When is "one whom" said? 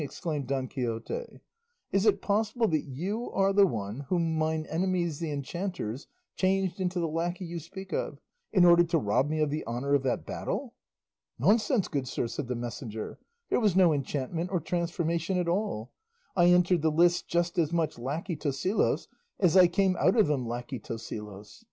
3.67-4.35